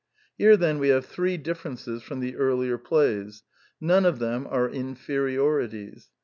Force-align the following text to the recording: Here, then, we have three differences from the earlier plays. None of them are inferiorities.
Here, 0.35 0.57
then, 0.57 0.79
we 0.79 0.89
have 0.89 1.05
three 1.05 1.37
differences 1.37 2.01
from 2.01 2.21
the 2.21 2.35
earlier 2.35 2.79
plays. 2.79 3.43
None 3.79 4.03
of 4.03 4.17
them 4.17 4.47
are 4.49 4.67
inferiorities. 4.67 6.09